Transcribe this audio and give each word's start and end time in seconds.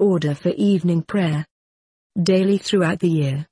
order 0.00 0.34
for 0.34 0.48
evening 0.56 1.02
prayer. 1.02 1.46
Daily 2.20 2.58
throughout 2.58 2.98
the 3.00 3.08
year. 3.08 3.46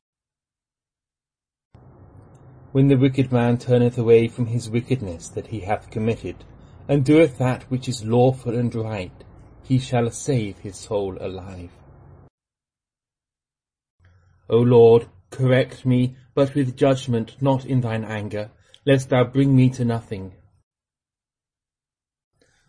When 2.73 2.89
the 2.89 2.97
wicked 2.97 3.31
man 3.31 3.59
turneth 3.59 3.99
away 3.99 4.29
from 4.29 4.47
his 4.47 4.69
wickedness 4.69 5.29
that 5.29 5.49
he 5.49 5.61
hath 5.61 5.91
committed, 5.91 6.45
and 6.89 7.05
doeth 7.05 7.39
that 7.39 7.65
which 7.71 7.89
is 7.89 8.05
lawful 8.05 8.57
and 8.57 8.75
right, 8.75 9.13
he 9.63 9.79
shall 9.79 10.11
save 10.11 10.59
his 10.59 10.77
soul 10.77 11.17
alive. 11.21 11.71
O 14.51 14.59
Lord, 14.59 15.07
correct 15.31 15.85
me, 15.85 16.17
but 16.35 16.55
with 16.55 16.77
judgment, 16.77 17.37
not 17.41 17.67
in 17.67 17.83
thine 17.83 18.05
anger, 18.05 18.51
lest 18.87 19.11
thou 19.11 19.25
bring 19.25 19.55
me 19.55 19.69
to 19.71 19.85
nothing. 19.85 20.33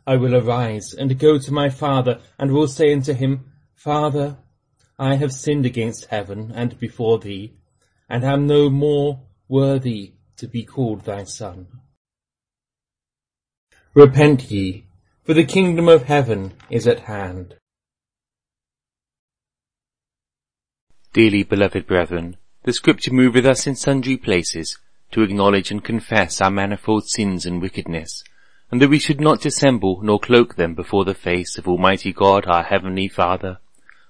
I 0.06 0.18
will 0.18 0.36
arise 0.36 0.94
and 0.94 1.20
go 1.20 1.38
to 1.38 1.54
my 1.54 1.70
father, 1.70 2.20
and 2.38 2.52
will 2.52 2.68
say 2.68 2.92
unto 2.92 3.14
him, 3.14 3.49
Father, 3.80 4.36
I 5.00 5.16
have 5.16 5.32
sinned 5.32 5.66
against 5.66 6.08
heaven 6.08 6.52
and 6.54 6.78
before 6.82 7.18
thee, 7.18 7.54
and 8.10 8.26
am 8.26 8.46
no 8.46 8.70
more 8.70 9.22
worthy 9.48 10.16
to 10.36 10.48
be 10.50 10.66
called 10.66 11.06
thy 11.06 11.24
son. 11.24 11.68
Repent 13.94 14.52
ye, 14.52 14.84
for 15.24 15.34
the 15.34 15.46
kingdom 15.46 15.88
of 15.88 16.04
heaven 16.04 16.52
is 16.70 16.88
at 16.88 17.06
hand. 17.06 17.56
Dearly 21.14 21.44
beloved 21.44 21.88
brethren, 21.88 22.36
the 22.64 22.74
Scripture 22.74 23.14
moveth 23.14 23.46
us 23.46 23.66
in 23.66 23.78
sundry 23.78 24.18
places 24.18 24.78
to 25.12 25.22
acknowledge 25.22 25.72
and 25.72 25.86
confess 25.86 26.42
our 26.42 26.52
manifold 26.52 27.08
sins 27.08 27.46
and 27.46 27.62
wickedness, 27.62 28.26
and 28.72 28.82
that 28.82 28.90
we 28.90 29.00
should 29.00 29.22
not 29.22 29.40
dissemble 29.40 30.02
nor 30.04 30.20
cloak 30.20 30.56
them 30.56 30.76
before 30.76 31.06
the 31.06 31.16
face 31.16 31.58
of 31.58 31.66
Almighty 31.66 32.12
God 32.12 32.46
our 32.46 32.64
Heavenly 32.64 33.08
Father, 33.08 33.60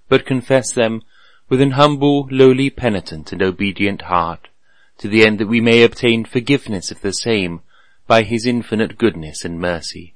but 0.10 0.26
confess 0.26 0.74
them 0.74 1.02
with 1.48 1.62
an 1.62 1.72
humble, 1.72 2.28
lowly, 2.30 2.70
penitent, 2.70 3.32
and 3.32 3.42
obedient 3.42 4.04
heart, 4.04 4.50
to 4.98 5.08
the 5.08 5.26
end 5.26 5.40
that 5.40 5.48
we 5.48 5.62
may 5.62 5.84
obtain 5.84 6.26
forgiveness 6.26 6.92
of 6.92 7.02
the 7.02 7.14
same 7.14 7.62
by 8.06 8.24
His 8.24 8.46
infinite 8.46 8.98
goodness 8.98 9.46
and 9.46 9.60
mercy. 9.60 10.16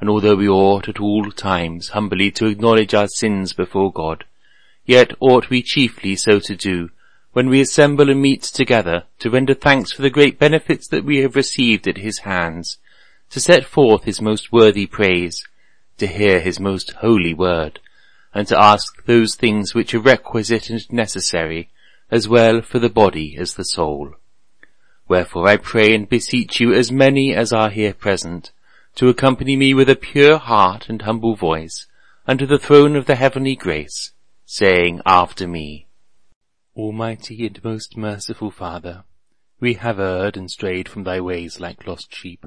And 0.00 0.10
although 0.10 0.34
we 0.34 0.48
ought 0.48 0.88
at 0.88 1.00
all 1.00 1.30
times 1.30 1.90
humbly 1.90 2.30
to 2.32 2.46
acknowledge 2.46 2.92
our 2.92 3.06
sins 3.06 3.52
before 3.52 3.92
God, 3.92 4.24
yet 4.84 5.12
ought 5.20 5.48
we 5.48 5.62
chiefly 5.62 6.16
so 6.16 6.40
to 6.40 6.56
do 6.56 6.90
when 7.32 7.48
we 7.48 7.60
assemble 7.60 8.10
and 8.10 8.20
meet 8.20 8.42
together 8.42 9.04
to 9.18 9.30
render 9.30 9.54
thanks 9.54 9.92
for 9.92 10.02
the 10.02 10.10
great 10.10 10.38
benefits 10.38 10.88
that 10.88 11.04
we 11.04 11.18
have 11.18 11.36
received 11.36 11.88
at 11.88 11.96
his 11.98 12.18
hands, 12.20 12.78
to 13.30 13.40
set 13.40 13.64
forth 13.64 14.04
his 14.04 14.20
most 14.20 14.52
worthy 14.52 14.86
praise, 14.86 15.46
to 15.98 16.06
hear 16.06 16.40
his 16.40 16.60
most 16.60 16.92
holy 16.94 17.32
word, 17.32 17.78
and 18.34 18.46
to 18.48 18.60
ask 18.60 19.04
those 19.04 19.34
things 19.34 19.74
which 19.74 19.94
are 19.94 20.00
requisite 20.00 20.70
and 20.70 20.90
necessary, 20.92 21.70
as 22.10 22.28
well 22.28 22.62
for 22.62 22.78
the 22.78 22.88
body 22.88 23.36
as 23.38 23.54
the 23.54 23.64
soul. 23.64 24.14
Wherefore 25.08 25.48
I 25.48 25.56
pray 25.56 25.94
and 25.94 26.08
beseech 26.08 26.60
you 26.60 26.72
as 26.72 26.92
many 26.92 27.34
as 27.34 27.52
are 27.52 27.70
here 27.70 27.94
present, 27.94 28.52
to 28.94 29.08
accompany 29.08 29.56
me 29.56 29.74
with 29.74 29.88
a 29.88 29.96
pure 29.96 30.38
heart 30.38 30.88
and 30.88 31.02
humble 31.02 31.34
voice, 31.34 31.86
unto 32.26 32.46
the 32.46 32.58
throne 32.58 32.96
of 32.96 33.06
the 33.06 33.16
heavenly 33.16 33.56
grace, 33.56 34.12
saying 34.44 35.00
after 35.04 35.46
me, 35.46 35.86
Almighty 36.76 37.46
and 37.46 37.62
most 37.62 37.96
merciful 37.96 38.50
Father, 38.50 39.04
we 39.60 39.74
have 39.74 40.00
erred 40.00 40.36
and 40.36 40.50
strayed 40.50 40.88
from 40.88 41.04
thy 41.04 41.20
ways 41.20 41.60
like 41.60 41.86
lost 41.86 42.14
sheep. 42.14 42.46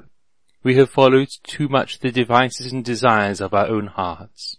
We 0.62 0.76
have 0.76 0.90
followed 0.90 1.28
too 1.44 1.68
much 1.68 2.00
the 2.00 2.10
devices 2.10 2.72
and 2.72 2.84
desires 2.84 3.40
of 3.40 3.54
our 3.54 3.68
own 3.68 3.86
hearts. 3.86 4.58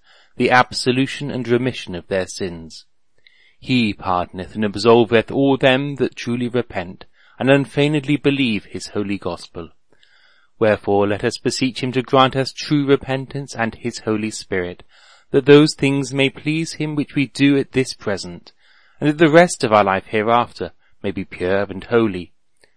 the 0.37 0.51
absolution 0.51 1.29
and 1.31 1.47
remission 1.47 1.95
of 1.95 2.07
their 2.07 2.27
sins. 2.27 2.85
He 3.59 3.93
pardoneth 3.93 4.55
and 4.55 4.63
absolveth 4.63 5.31
all 5.31 5.57
them 5.57 5.95
that 5.95 6.15
truly 6.15 6.47
repent, 6.47 7.05
and 7.37 7.49
unfeignedly 7.49 8.17
believe 8.17 8.65
his 8.65 8.87
holy 8.87 9.17
gospel. 9.17 9.69
Wherefore 10.59 11.07
let 11.07 11.23
us 11.23 11.37
beseech 11.37 11.81
him 11.81 11.91
to 11.93 12.01
grant 12.01 12.35
us 12.35 12.53
true 12.53 12.85
repentance 12.85 13.55
and 13.55 13.75
his 13.75 13.99
Holy 13.99 14.29
Spirit, 14.31 14.83
that 15.31 15.45
those 15.45 15.73
things 15.73 16.13
may 16.13 16.29
please 16.29 16.73
him 16.73 16.95
which 16.95 17.15
we 17.15 17.27
do 17.27 17.57
at 17.57 17.71
this 17.71 17.93
present, 17.93 18.51
and 18.99 19.09
that 19.09 19.17
the 19.17 19.31
rest 19.31 19.63
of 19.63 19.73
our 19.73 19.83
life 19.83 20.05
hereafter 20.07 20.71
may 21.01 21.11
be 21.11 21.25
pure 21.25 21.63
and 21.63 21.85
holy, 21.85 22.33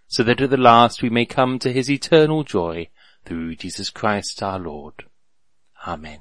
so 0.06 0.22
that 0.22 0.40
at 0.40 0.50
the 0.50 0.56
last 0.56 1.02
we 1.02 1.10
may 1.10 1.26
come 1.26 1.58
to 1.58 1.72
his 1.72 1.90
eternal 1.90 2.42
joy 2.42 2.88
through 3.24 3.56
Jesus 3.56 3.90
Christ 3.90 4.42
our 4.42 4.58
Lord. 4.58 5.04
Amen. 5.86 6.20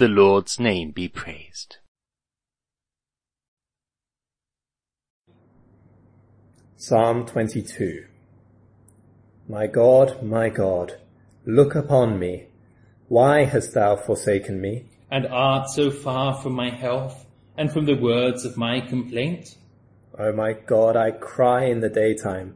The 0.00 0.08
Lord's 0.08 0.58
name 0.58 0.92
be 0.92 1.08
praised. 1.08 1.76
Psalm 6.78 7.26
22 7.26 8.06
My 9.46 9.66
God, 9.66 10.22
my 10.22 10.48
God, 10.48 10.94
look 11.44 11.74
upon 11.74 12.18
me. 12.18 12.46
Why 13.08 13.44
hast 13.44 13.74
thou 13.74 13.94
forsaken 13.94 14.58
me? 14.62 14.86
and 15.10 15.26
art 15.26 15.68
so 15.68 15.90
far 15.90 16.32
from 16.40 16.54
my 16.54 16.70
health 16.70 17.26
and 17.58 17.70
from 17.70 17.84
the 17.84 18.00
words 18.00 18.46
of 18.46 18.56
my 18.56 18.80
complaint? 18.80 19.54
O 20.18 20.32
my 20.32 20.54
God, 20.54 20.96
I 20.96 21.10
cry 21.10 21.64
in 21.66 21.80
the 21.80 21.90
daytime, 21.90 22.54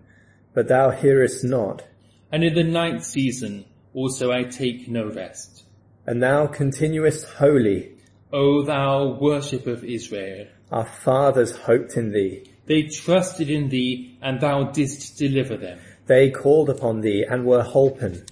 but 0.55 0.69
thou 0.69 0.89
hearest 0.93 1.45
not. 1.45 1.85
And 2.33 2.43
in 2.43 2.55
the 2.55 2.65
night 2.65 3.05
season 3.05 3.67
also 3.93 4.33
I 4.33 4.45
take 4.45 4.89
no 4.89 5.11
rest. 5.11 5.64
And 6.07 6.23
thou 6.23 6.47
continuest 6.47 7.25
holy. 7.25 7.93
O 8.33 8.63
thou 8.63 9.19
worship 9.21 9.67
of 9.67 9.85
Israel. 9.85 10.47
Our 10.71 10.87
fathers 10.87 11.57
hoped 11.57 11.97
in 11.97 12.13
thee. 12.13 12.51
They 12.67 12.85
trusted 12.85 13.51
in 13.51 13.69
thee, 13.69 14.19
and 14.23 14.41
thou 14.41 14.65
didst 14.65 15.19
deliver 15.19 15.57
them. 15.57 15.79
They 16.07 16.31
called 16.31 16.69
upon 16.69 17.01
thee 17.01 17.25
and 17.29 17.47
were 17.47 17.63
holpen. 17.63 18.29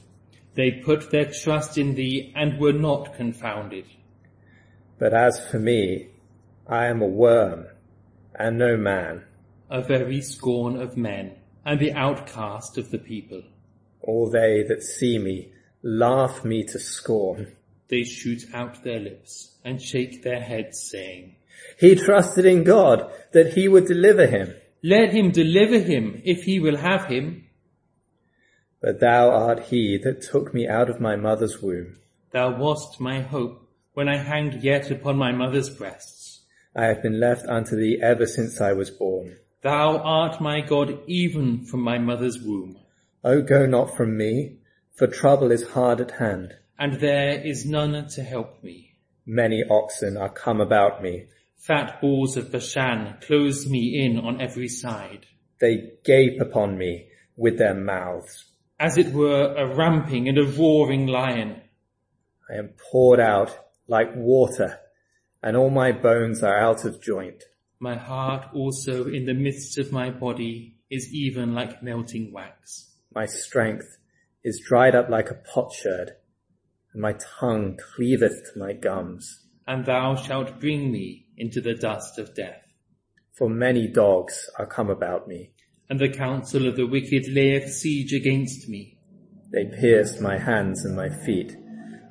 They 0.55 0.83
put 0.85 1.11
their 1.11 1.31
trust 1.31 1.79
in 1.79 1.95
thee, 1.95 2.33
and 2.35 2.59
were 2.59 2.73
not 2.73 3.15
confounded. 3.15 3.87
But 4.99 5.15
as 5.15 5.41
for 5.49 5.59
me, 5.59 6.09
I 6.67 6.87
am 6.87 7.01
a 7.01 7.07
worm 7.07 7.67
and 8.35 8.59
no 8.59 8.77
man. 8.77 9.25
A 9.71 9.83
very 9.83 10.21
scorn 10.21 10.77
of 10.77 10.97
men, 10.97 11.37
and 11.65 11.81
the 11.81 11.93
outcast 11.93 12.77
of 12.77 12.91
the 12.91 12.99
people. 12.99 13.43
All 14.01 14.31
they 14.31 14.63
that 14.69 14.83
see 14.83 15.19
me 15.19 15.53
laugh 15.83 16.45
me 16.45 16.65
to 16.65 16.79
scorn. 16.79 17.53
They 17.93 18.05
shoot 18.05 18.47
out 18.55 18.83
their 18.85 19.01
lips, 19.01 19.59
and 19.67 19.79
shake 19.79 20.23
their 20.23 20.41
heads, 20.41 20.81
saying, 20.91 21.37
He 21.79 21.95
trusted 21.95 22.47
in 22.47 22.65
God 22.65 23.13
that 23.33 23.53
he 23.53 23.69
would 23.69 23.85
deliver 23.85 24.27
him. 24.27 24.55
Let 24.83 25.13
him 25.13 25.31
deliver 25.31 25.79
him, 25.79 26.23
if 26.25 26.45
he 26.45 26.59
will 26.59 26.79
have 26.79 27.05
him. 27.05 27.45
But 28.81 29.01
thou 29.01 29.29
art 29.29 29.65
he 29.65 29.99
that 30.05 30.23
took 30.23 30.55
me 30.55 30.67
out 30.67 30.89
of 30.89 31.03
my 31.03 31.17
mother's 31.17 31.61
womb. 31.61 31.99
Thou 32.31 32.57
wast 32.57 32.99
my 32.99 33.21
hope, 33.21 33.69
when 33.93 34.09
I 34.09 34.17
hanged 34.17 34.65
yet 34.65 34.91
upon 34.91 35.19
my 35.19 35.33
mother's 35.33 35.69
breasts. 35.69 36.47
I 36.75 36.87
have 36.87 37.03
been 37.03 37.21
left 37.21 37.45
unto 37.47 37.77
thee 37.77 38.01
ever 38.03 38.25
since 38.25 38.59
I 38.59 38.73
was 38.73 38.89
born. 38.89 39.37
Thou 39.61 39.99
art 39.99 40.41
my 40.41 40.63
God 40.63 40.99
even 41.07 41.67
from 41.67 41.83
my 41.83 41.99
mother's 41.99 42.41
womb. 42.41 42.79
O 43.23 43.43
go 43.43 43.67
not 43.67 43.95
from 43.95 44.17
me, 44.17 44.61
for 44.95 45.07
trouble 45.07 45.53
is 45.53 45.73
hard 45.73 46.01
at 46.01 46.13
hand. 46.13 46.55
And 46.79 47.01
there 47.01 47.41
is 47.41 47.65
none 47.67 48.09
to 48.09 48.23
help 48.23 48.63
me. 48.63 48.97
Many 49.27 49.63
oxen 49.71 50.17
are 50.17 50.29
come 50.29 50.61
about 50.61 51.03
me. 51.03 51.27
Fat 51.57 52.01
bulls 52.01 52.37
of 52.37 52.51
Bashan 52.51 53.19
close 53.21 53.69
me 53.69 54.05
in 54.05 54.19
on 54.19 54.41
every 54.41 54.69
side. 54.69 55.27
They 55.61 55.93
gape 56.05 56.41
upon 56.41 56.77
me 56.77 57.07
with 57.37 57.59
their 57.59 57.75
mouths. 57.75 58.47
As 58.81 58.99
it 58.99 59.13
were 59.13 59.55
a 59.55 59.75
ramping 59.77 60.29
and 60.29 60.39
a 60.39 60.45
roaring 60.45 61.07
lion. 61.07 61.61
I 62.51 62.55
am 62.55 62.71
poured 62.91 63.21
out 63.21 63.57
like 63.87 64.17
water, 64.17 64.81
and 65.43 65.57
all 65.57 65.71
my 65.71 65.93
bones 65.93 66.43
are 66.43 66.59
out 66.59 66.85
of 66.85 67.01
joint. 67.01 67.45
My 67.79 67.97
heart 67.97 68.49
also 68.55 69.07
in 69.07 69.27
the 69.27 69.35
midst 69.35 69.79
of 69.79 69.93
my 69.93 70.11
body 70.11 70.77
is 70.91 71.13
even 71.13 71.55
like 71.55 71.83
melting 71.83 72.33
wax. 72.33 72.91
My 73.15 73.27
strength 73.27 73.99
is 74.43 74.63
dried 74.67 74.95
up 74.95 75.09
like 75.09 75.31
a 75.31 75.35
potsherd, 75.35 76.11
and 76.93 77.03
my 77.03 77.15
tongue 77.41 77.79
cleaveth 77.95 78.53
to 78.53 78.59
my 78.59 78.73
gums. 78.73 79.47
And 79.67 79.85
thou 79.85 80.17
shalt 80.17 80.61
bring 80.61 80.91
me 80.93 81.27
into 81.37 81.61
the 81.61 81.75
dust 81.75 82.19
of 82.19 82.35
death. 82.35 82.63
For 83.37 83.49
many 83.49 83.89
dogs 83.89 84.51
are 84.59 84.67
come 84.67 84.91
about 84.91 85.27
me. 85.27 85.53
And 85.89 85.99
the 86.01 86.09
counsel 86.09 86.69
of 86.69 86.77
the 86.77 86.87
wicked 86.87 87.27
layeth 87.29 87.73
siege 87.73 88.13
against 88.13 88.69
me. 88.69 88.99
They 89.53 89.65
pierced 89.65 90.21
my 90.21 90.39
hands 90.39 90.85
and 90.85 90.97
my 90.97 91.09
feet. 91.09 91.55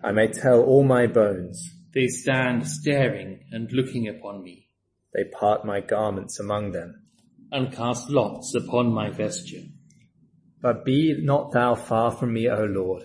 I 0.04 0.12
may 0.12 0.28
tell 0.28 0.62
all 0.62 0.84
my 0.84 1.08
bones. 1.08 1.64
They 1.94 2.08
stand 2.08 2.68
staring 2.68 3.46
and 3.52 3.72
looking 3.72 4.08
upon 4.08 4.44
me. 4.44 4.68
They 5.14 5.26
part 5.26 5.66
my 5.66 5.82
garments 5.82 6.40
among 6.40 6.72
them. 6.72 7.04
And 7.52 7.74
cast 7.74 8.10
lots 8.10 8.56
upon 8.56 8.94
my 8.94 9.10
vesture. 9.10 9.64
But 10.62 10.86
be 10.86 11.16
not 11.22 11.52
thou 11.52 11.76
far 11.76 12.12
from 12.12 12.34
me, 12.34 12.48
O 12.48 12.64
Lord. 12.64 13.04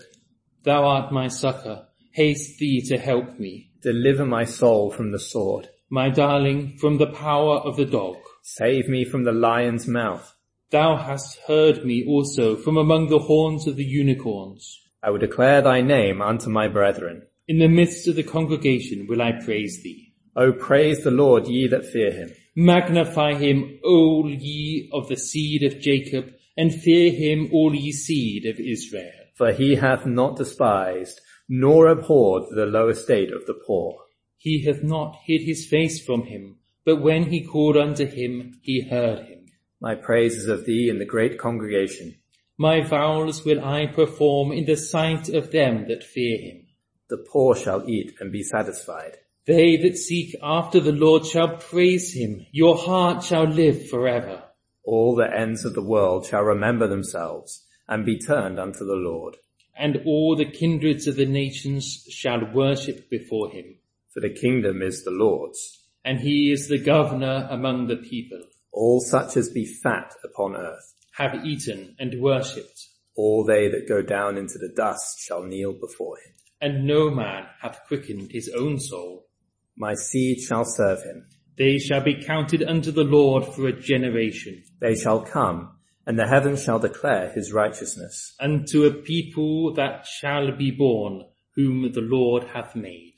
Thou 0.63 0.85
art 0.85 1.11
my 1.11 1.27
succor. 1.27 1.87
Haste 2.11 2.59
thee 2.59 2.81
to 2.87 2.97
help 2.97 3.39
me. 3.39 3.71
Deliver 3.81 4.25
my 4.25 4.43
soul 4.43 4.91
from 4.91 5.11
the 5.11 5.19
sword. 5.19 5.69
My 5.89 6.09
darling, 6.09 6.77
from 6.77 6.97
the 6.97 7.07
power 7.07 7.57
of 7.57 7.77
the 7.77 7.85
dog. 7.85 8.17
Save 8.41 8.89
me 8.89 9.05
from 9.05 9.23
the 9.23 9.31
lion's 9.31 9.87
mouth. 9.87 10.35
Thou 10.69 10.97
hast 10.97 11.39
heard 11.47 11.85
me 11.85 12.05
also 12.05 12.55
from 12.57 12.75
among 12.75 13.07
the 13.07 13.19
horns 13.19 13.67
of 13.67 13.77
the 13.77 13.85
unicorns. 13.85 14.81
I 15.01 15.11
will 15.11 15.19
declare 15.19 15.61
thy 15.61 15.81
name 15.81 16.21
unto 16.21 16.49
my 16.49 16.67
brethren. 16.67 17.27
In 17.47 17.59
the 17.59 17.69
midst 17.69 18.07
of 18.07 18.15
the 18.15 18.23
congregation 18.23 19.07
will 19.07 19.21
I 19.21 19.31
praise 19.31 19.81
thee. 19.81 20.13
O 20.35 20.51
praise 20.51 21.03
the 21.03 21.11
Lord, 21.11 21.47
ye 21.47 21.67
that 21.67 21.85
fear 21.85 22.11
him. 22.11 22.31
Magnify 22.55 23.35
him, 23.35 23.79
all 23.83 24.29
ye 24.29 24.89
of 24.91 25.07
the 25.07 25.15
seed 25.15 25.63
of 25.63 25.79
Jacob, 25.79 26.33
and 26.57 26.73
fear 26.73 27.11
him, 27.11 27.49
all 27.53 27.73
ye 27.73 27.91
seed 27.91 28.45
of 28.45 28.59
Israel. 28.59 29.26
For 29.37 29.51
he 29.51 29.75
hath 29.75 30.07
not 30.07 30.35
despised, 30.35 31.21
nor 31.47 31.87
abhorred 31.87 32.45
the 32.49 32.65
low 32.65 32.89
estate 32.89 33.31
of 33.31 33.45
the 33.45 33.53
poor. 33.53 33.95
He 34.35 34.65
hath 34.65 34.81
not 34.81 35.15
hid 35.25 35.43
his 35.43 35.67
face 35.67 36.03
from 36.03 36.23
him, 36.23 36.57
but 36.83 37.03
when 37.03 37.29
he 37.29 37.43
called 37.43 37.77
unto 37.77 38.07
him, 38.07 38.59
he 38.63 38.81
heard 38.81 39.27
him. 39.27 39.45
My 39.79 39.93
praise 39.93 40.37
is 40.37 40.47
of 40.47 40.65
thee 40.65 40.89
in 40.89 40.97
the 40.97 41.05
great 41.05 41.37
congregation. 41.37 42.15
My 42.57 42.81
vows 42.81 43.45
will 43.45 43.63
I 43.63 43.85
perform 43.85 44.51
in 44.51 44.65
the 44.65 44.75
sight 44.75 45.29
of 45.29 45.51
them 45.51 45.87
that 45.87 46.03
fear 46.03 46.39
him. 46.39 46.65
The 47.09 47.17
poor 47.17 47.55
shall 47.55 47.87
eat 47.87 48.15
and 48.19 48.31
be 48.31 48.41
satisfied. 48.41 49.17
They 49.45 49.77
that 49.77 49.97
seek 49.97 50.35
after 50.41 50.79
the 50.79 50.91
Lord 50.91 51.27
shall 51.27 51.57
praise 51.57 52.11
him. 52.11 52.47
Your 52.51 52.75
heart 52.75 53.23
shall 53.23 53.45
live 53.45 53.87
forever. 53.87 54.45
All 54.83 55.15
the 55.15 55.31
ends 55.31 55.63
of 55.63 55.75
the 55.75 55.83
world 55.83 56.25
shall 56.25 56.41
remember 56.41 56.87
themselves 56.87 57.66
and 57.87 58.05
be 58.05 58.19
turned 58.19 58.59
unto 58.59 58.85
the 58.85 58.95
Lord. 58.95 59.37
And 59.77 60.01
all 60.05 60.35
the 60.35 60.49
kindreds 60.49 61.07
of 61.07 61.15
the 61.15 61.25
nations 61.25 62.05
shall 62.09 62.51
worship 62.53 63.09
before 63.09 63.51
him. 63.51 63.75
For 64.13 64.21
the 64.21 64.33
kingdom 64.33 64.81
is 64.81 65.03
the 65.03 65.11
Lord's. 65.11 65.85
And 66.03 66.19
he 66.19 66.51
is 66.51 66.67
the 66.67 66.79
governor 66.79 67.47
among 67.51 67.87
the 67.87 67.97
people. 67.97 68.41
All 68.71 68.99
such 69.01 69.37
as 69.37 69.49
be 69.49 69.65
fat 69.65 70.13
upon 70.23 70.55
earth 70.55 70.93
have 71.17 71.45
eaten 71.45 71.95
and 71.99 72.21
worshipped. 72.21 72.87
All 73.15 73.43
they 73.43 73.67
that 73.69 73.87
go 73.87 74.01
down 74.01 74.37
into 74.37 74.57
the 74.59 74.73
dust 74.75 75.19
shall 75.19 75.43
kneel 75.43 75.73
before 75.73 76.17
him. 76.17 76.33
And 76.61 76.85
no 76.85 77.09
man 77.09 77.45
hath 77.61 77.81
quickened 77.87 78.31
his 78.31 78.49
own 78.49 78.79
soul. 78.79 79.27
My 79.75 79.93
seed 79.93 80.39
shall 80.39 80.65
serve 80.65 81.03
him. 81.03 81.27
They 81.57 81.79
shall 81.79 82.01
be 82.01 82.23
counted 82.23 82.63
unto 82.63 82.91
the 82.91 83.03
Lord 83.03 83.45
for 83.45 83.67
a 83.67 83.79
generation. 83.79 84.63
They 84.79 84.95
shall 84.95 85.21
come, 85.21 85.76
and 86.07 86.17
the 86.17 86.25
heavens 86.25 86.63
shall 86.63 86.79
declare 86.79 87.29
his 87.31 87.51
righteousness. 87.51 88.33
Unto 88.39 88.85
a 88.85 88.93
people 88.93 89.73
that 89.73 90.05
shall 90.07 90.55
be 90.55 90.71
born, 90.71 91.25
whom 91.53 91.91
the 91.91 92.01
Lord 92.01 92.45
hath 92.45 92.77
made. 92.77 93.15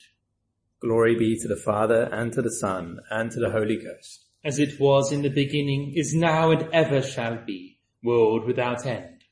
Glory 0.80 1.14
be 1.14 1.38
to 1.38 1.46
the 1.46 1.62
Father, 1.64 2.08
and 2.10 2.32
to 2.32 2.42
the 2.42 2.50
Son, 2.50 2.98
and 3.08 3.30
to 3.30 3.38
the 3.38 3.50
Holy 3.50 3.76
Ghost. 3.76 4.26
As 4.44 4.58
it 4.58 4.80
was 4.80 5.12
in 5.12 5.22
the 5.22 5.28
beginning, 5.28 5.92
is 5.94 6.14
now, 6.16 6.50
and 6.50 6.68
ever 6.72 7.00
shall 7.00 7.38
be, 7.46 7.78
world 8.02 8.44
without 8.44 8.84
end. 8.84 9.22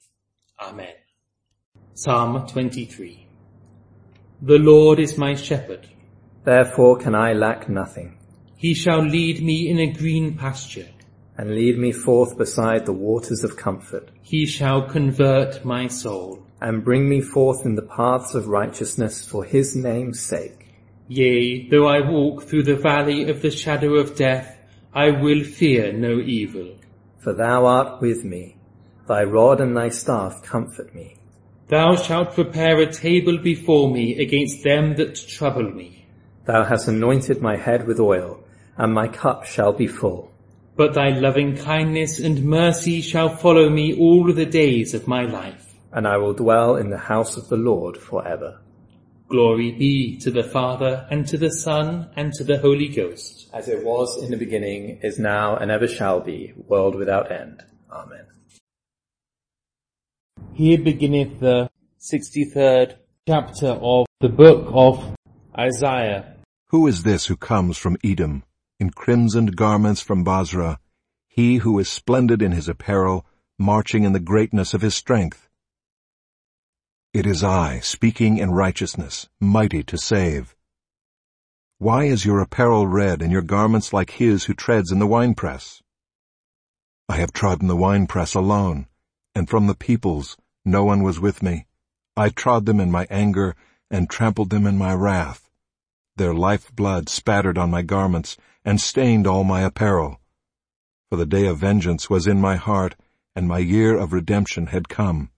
Amen. 0.61 0.95
Psalm 1.95 2.47
23 2.47 3.27
The 4.43 4.59
Lord 4.59 5.01
is 5.01 5.19
my 5.19 5.35
shepherd. 5.35 5.89
Therefore 6.45 6.97
can 6.99 7.17
I 7.17 7.33
lack 7.33 7.69
nothing. 7.69 8.19
He 8.57 8.75
shall 8.75 9.03
lead 9.03 9.43
me 9.43 9.69
in 9.69 9.81
a 9.81 9.93
green 9.93 10.37
pasture. 10.37 10.87
And 11.39 11.55
lead 11.55 11.79
me 11.79 11.93
forth 11.93 12.37
beside 12.37 12.85
the 12.85 12.93
waters 12.93 13.45
of 13.45 13.57
comfort. 13.57 14.11
He 14.21 14.45
shall 14.45 14.83
convert 14.83 15.65
my 15.65 15.87
soul. 15.87 16.45
And 16.61 16.85
bring 16.85 17.09
me 17.09 17.21
forth 17.21 17.65
in 17.65 17.77
the 17.77 17.89
paths 17.97 18.35
of 18.35 18.49
righteousness 18.49 19.25
for 19.25 19.45
his 19.45 19.77
name's 19.77 20.21
sake. 20.21 20.67
Yea, 21.07 21.69
though 21.71 21.87
I 21.87 22.01
walk 22.01 22.43
through 22.43 22.65
the 22.65 22.77
valley 22.77 23.31
of 23.31 23.41
the 23.41 23.53
shadow 23.53 23.95
of 23.95 24.17
death, 24.17 24.59
I 24.93 25.11
will 25.11 25.45
fear 25.45 25.93
no 25.93 26.19
evil. 26.19 26.75
For 27.19 27.33
thou 27.33 27.67
art 27.67 28.03
with 28.03 28.25
me. 28.25 28.57
Thy 29.07 29.23
rod 29.23 29.61
and 29.61 29.77
thy 29.77 29.91
staff 29.91 30.43
comfort 30.43 30.95
me. 30.95 31.17
Thou 31.69 31.97
shalt 31.97 32.35
prepare 32.35 32.81
a 32.81 32.93
table 32.93 33.39
before 33.39 33.91
me 33.91 34.19
against 34.19 34.65
them 34.65 34.97
that 34.97 35.15
trouble 35.15 35.71
me. 35.71 36.07
Thou 36.47 36.65
hast 36.65 36.89
anointed 36.89 37.41
my 37.41 37.57
head 37.57 37.87
with 37.87 38.01
oil, 38.01 38.43
and 38.77 38.93
my 38.93 39.07
cup 39.07 39.45
shall 39.45 39.73
be 39.73 39.87
full. 39.87 40.33
But 40.79 40.95
thy 40.95 41.09
loving 41.09 41.57
kindness 41.57 42.21
and 42.21 42.45
mercy 42.45 43.01
shall 43.01 43.31
follow 43.31 43.69
me 43.69 43.99
all 43.99 44.33
the 44.33 44.47
days 44.47 44.95
of 44.95 45.09
my 45.09 45.25
life. 45.25 45.75
And 45.93 46.07
I 46.07 46.19
will 46.19 46.35
dwell 46.35 46.77
in 46.77 46.89
the 46.89 47.05
house 47.13 47.37
of 47.37 47.49
the 47.49 47.57
Lord 47.57 47.97
forever. 47.97 48.61
Glory 49.27 49.73
be 49.73 50.17
to 50.19 50.31
the 50.31 50.45
Father, 50.45 51.05
and 51.11 51.27
to 51.27 51.37
the 51.37 51.51
Son, 51.51 52.09
and 52.15 52.33
to 52.35 52.45
the 52.45 52.59
Holy 52.59 52.87
Ghost. 52.87 53.51
As 53.53 53.67
it 53.67 53.85
was 53.85 54.23
in 54.23 54.31
the 54.31 54.37
beginning, 54.37 55.01
is 55.03 55.19
now, 55.19 55.57
and 55.57 55.73
ever 55.73 55.89
shall 55.89 56.21
be, 56.21 56.55
world 56.69 56.95
without 56.95 57.33
end. 57.33 57.65
Amen. 57.91 58.27
Here 60.55 60.79
beginneth 60.79 61.41
the 61.41 61.71
63rd 61.99 62.95
chapter 63.27 63.71
of 63.83 64.07
the 64.21 64.29
book 64.29 64.71
of 64.73 65.17
Isaiah. 65.59 66.37
Who 66.69 66.87
is 66.87 67.03
this 67.03 67.27
who 67.27 67.37
comes 67.37 67.77
from 67.77 67.97
Edom, 68.05 68.45
in 68.81 68.91
crimsoned 68.91 69.57
garments 69.57 70.01
from 70.01 70.23
Bozrah, 70.23 70.79
he 71.27 71.57
who 71.57 71.79
is 71.79 71.89
splendid 71.89 72.41
in 72.41 72.53
his 72.53 72.69
apparel, 72.69 73.27
marching 73.59 74.05
in 74.05 74.13
the 74.13 74.21
greatness 74.21 74.73
of 74.73 74.83
his 74.83 74.95
strength? 74.95 75.49
It 77.13 77.27
is 77.27 77.43
I, 77.43 77.81
speaking 77.81 78.39
in 78.39 78.53
righteousness, 78.53 79.29
mighty 79.41 79.83
to 79.85 79.99
save. 79.99 80.55
Why 81.79 82.05
is 82.05 82.25
your 82.25 82.41
apparel 82.41 82.87
red 82.87 83.21
and 83.21 83.33
your 83.33 83.43
garments 83.43 83.93
like 83.93 84.11
his 84.11 84.45
who 84.45 84.55
treads 84.55 84.93
in 84.93 85.01
the 85.01 85.07
winepress? 85.07 85.83
I 87.09 87.17
have 87.17 87.33
trodden 87.33 87.67
the 87.67 87.77
winepress 87.77 88.35
alone, 88.35 88.87
and 89.35 89.49
from 89.49 89.67
the 89.67 89.75
peoples 89.75 90.37
no 90.65 90.85
one 90.85 91.03
was 91.03 91.19
with 91.19 91.43
me. 91.43 91.67
I 92.17 92.29
trod 92.29 92.67
them 92.67 92.79
in 92.79 92.91
my 92.91 93.07
anger 93.11 93.57
and 93.91 94.11
trampled 94.11 94.51
them 94.51 94.67
in 94.67 94.77
my 94.77 94.93
wrath. 94.93 95.51
Their 96.17 96.35
life 96.35 96.75
blood 96.75 97.09
spattered 97.09 97.57
on 97.57 97.71
my 97.71 97.83
garments 97.83 98.37
and 98.69 98.83
stained 98.83 99.27
all 99.27 99.45
my 99.45 99.63
apparel. 99.63 100.21
For 101.09 101.17
the 101.17 101.25
day 101.25 101.47
of 101.47 101.57
vengeance 101.57 102.11
was 102.11 102.27
in 102.27 102.39
my 102.39 102.57
heart, 102.57 102.97
and 103.35 103.49
my 103.49 103.61
year 103.61 103.97
of 103.97 104.13
redemption 104.13 104.67
had 104.67 104.91
come. 104.91 105.31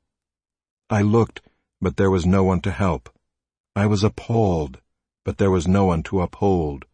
I 0.90 1.02
looked, 1.02 1.40
but 1.80 1.96
there 1.96 2.10
was 2.10 2.26
no 2.26 2.42
one 2.42 2.60
to 2.62 2.72
help. 2.72 3.08
I 3.76 3.86
was 3.86 4.02
appalled, 4.02 4.80
but 5.24 5.38
there 5.38 5.52
was 5.52 5.68
no 5.68 5.84
one 5.84 6.02
to 6.08 6.22
uphold. 6.22 6.86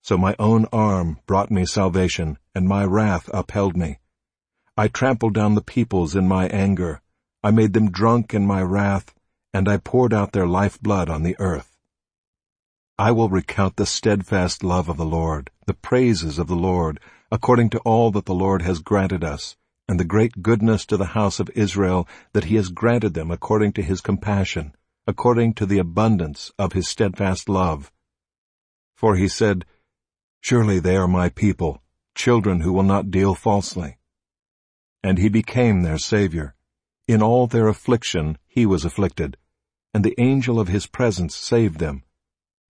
So 0.00 0.16
my 0.16 0.36
own 0.38 0.66
arm 0.72 1.18
brought 1.26 1.50
me 1.50 1.66
salvation, 1.66 2.38
and 2.54 2.68
my 2.68 2.84
wrath 2.84 3.28
upheld 3.34 3.76
me. 3.76 3.98
I 4.76 4.86
trampled 4.86 5.34
down 5.34 5.56
the 5.56 5.60
peoples 5.60 6.14
in 6.14 6.28
my 6.28 6.46
anger. 6.50 7.00
I 7.42 7.50
made 7.50 7.72
them 7.72 7.90
drunk 7.90 8.32
in 8.32 8.46
my 8.46 8.62
wrath, 8.62 9.12
and 9.52 9.68
I 9.68 9.78
poured 9.78 10.14
out 10.14 10.30
their 10.30 10.46
lifeblood 10.46 11.10
on 11.10 11.24
the 11.24 11.34
earth. 11.40 11.73
I 12.98 13.10
will 13.10 13.28
recount 13.28 13.74
the 13.74 13.86
steadfast 13.86 14.62
love 14.62 14.88
of 14.88 14.96
the 14.96 15.04
Lord, 15.04 15.50
the 15.66 15.74
praises 15.74 16.38
of 16.38 16.46
the 16.46 16.54
Lord, 16.54 17.00
according 17.32 17.70
to 17.70 17.80
all 17.80 18.12
that 18.12 18.26
the 18.26 18.34
Lord 18.34 18.62
has 18.62 18.78
granted 18.78 19.24
us, 19.24 19.56
and 19.88 19.98
the 19.98 20.04
great 20.04 20.42
goodness 20.42 20.86
to 20.86 20.96
the 20.96 21.06
house 21.06 21.40
of 21.40 21.50
Israel 21.56 22.08
that 22.34 22.44
he 22.44 22.54
has 22.54 22.68
granted 22.68 23.14
them 23.14 23.32
according 23.32 23.72
to 23.72 23.82
his 23.82 24.00
compassion, 24.00 24.76
according 25.08 25.54
to 25.54 25.66
the 25.66 25.78
abundance 25.78 26.52
of 26.56 26.72
his 26.72 26.86
steadfast 26.86 27.48
love. 27.48 27.90
For 28.96 29.16
he 29.16 29.26
said, 29.26 29.64
Surely 30.40 30.78
they 30.78 30.96
are 30.96 31.08
my 31.08 31.30
people, 31.30 31.82
children 32.14 32.60
who 32.60 32.72
will 32.72 32.84
not 32.84 33.10
deal 33.10 33.34
falsely. 33.34 33.98
And 35.02 35.18
he 35.18 35.28
became 35.28 35.82
their 35.82 35.98
Savior. 35.98 36.54
In 37.08 37.22
all 37.22 37.48
their 37.48 37.66
affliction 37.66 38.38
he 38.46 38.64
was 38.64 38.84
afflicted, 38.84 39.36
and 39.92 40.04
the 40.04 40.14
angel 40.16 40.60
of 40.60 40.68
his 40.68 40.86
presence 40.86 41.34
saved 41.34 41.80
them. 41.80 42.04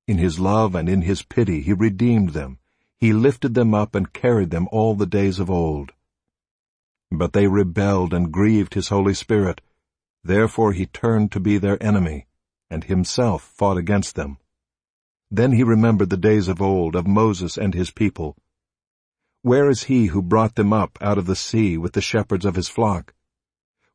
In 0.06 0.18
his 0.18 0.38
love 0.38 0.74
and 0.74 0.88
in 0.88 1.02
his 1.02 1.22
pity 1.22 1.62
he 1.62 1.72
redeemed 1.72 2.30
them. 2.30 2.58
He 2.98 3.12
lifted 3.12 3.54
them 3.54 3.74
up 3.74 3.94
and 3.94 4.12
carried 4.12 4.50
them 4.50 4.68
all 4.70 4.94
the 4.94 5.06
days 5.06 5.38
of 5.38 5.50
old. 5.50 5.92
But 7.10 7.32
they 7.32 7.46
rebelled 7.46 8.12
and 8.12 8.32
grieved 8.32 8.74
his 8.74 8.88
Holy 8.88 9.14
Spirit. 9.14 9.60
Therefore 10.22 10.72
he 10.72 10.86
turned 10.86 11.32
to 11.32 11.40
be 11.40 11.58
their 11.58 11.82
enemy, 11.82 12.26
and 12.70 12.84
himself 12.84 13.42
fought 13.42 13.76
against 13.76 14.14
them. 14.14 14.38
Then 15.30 15.52
he 15.52 15.64
remembered 15.64 16.10
the 16.10 16.16
days 16.16 16.48
of 16.48 16.60
old 16.60 16.94
of 16.94 17.06
Moses 17.06 17.56
and 17.56 17.74
his 17.74 17.90
people. 17.90 18.36
Where 19.42 19.68
is 19.68 19.84
he 19.84 20.06
who 20.06 20.22
brought 20.22 20.54
them 20.54 20.72
up 20.72 20.96
out 21.00 21.18
of 21.18 21.26
the 21.26 21.36
sea 21.36 21.76
with 21.76 21.92
the 21.92 22.00
shepherds 22.00 22.44
of 22.44 22.54
his 22.54 22.68
flock? 22.68 23.14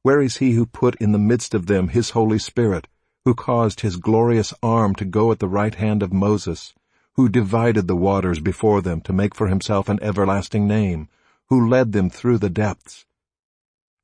Where 0.01 0.21
is 0.21 0.37
he 0.37 0.51
who 0.51 0.65
put 0.65 0.95
in 0.95 1.11
the 1.11 1.19
midst 1.19 1.53
of 1.53 1.65
them 1.65 1.89
his 1.89 2.11
Holy 2.11 2.39
Spirit, 2.39 2.87
who 3.29 3.36
caused 3.36 3.81
his 3.81 3.98
glorious 3.98 4.55
arm 4.63 4.95
to 4.95 5.05
go 5.05 5.31
at 5.31 5.38
the 5.38 5.48
right 5.48 5.75
hand 5.75 6.01
of 6.01 6.12
Moses, 6.12 6.74
who 7.13 7.29
divided 7.29 7.88
the 7.88 7.95
waters 7.95 8.39
before 8.39 8.81
them 8.81 9.00
to 9.01 9.13
make 9.13 9.36
for 9.36 9.45
himself 9.45 9.88
an 9.88 10.00
everlasting 10.01 10.67
name, 10.67 11.07
who 11.45 11.69
led 11.69 11.91
them 11.91 12.09
through 12.09 12.39
the 12.39 12.50
depths? 12.50 13.05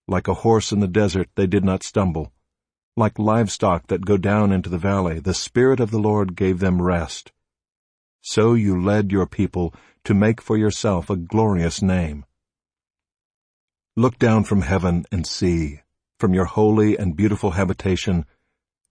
Like 0.07 0.27
a 0.27 0.35
horse 0.35 0.71
in 0.71 0.79
the 0.79 0.87
desert 0.87 1.27
they 1.33 1.47
did 1.47 1.65
not 1.65 1.81
stumble. 1.81 2.33
Like 2.95 3.17
livestock 3.17 3.87
that 3.87 4.05
go 4.05 4.15
down 4.15 4.51
into 4.51 4.69
the 4.69 4.77
valley, 4.77 5.17
the 5.19 5.33
Spirit 5.33 5.79
of 5.79 5.89
the 5.89 5.97
Lord 5.97 6.35
gave 6.35 6.59
them 6.59 6.79
rest. 6.79 7.31
So 8.21 8.53
you 8.53 8.79
led 8.79 9.11
your 9.11 9.25
people 9.25 9.73
to 10.03 10.13
make 10.13 10.39
for 10.39 10.55
yourself 10.55 11.09
a 11.09 11.15
glorious 11.15 11.81
name. 11.81 12.25
Look 13.95 14.19
down 14.19 14.43
from 14.43 14.61
heaven 14.61 15.03
and 15.11 15.25
see, 15.25 15.81
from 16.19 16.35
your 16.35 16.45
holy 16.45 16.95
and 16.95 17.15
beautiful 17.15 17.49
habitation, 17.49 18.27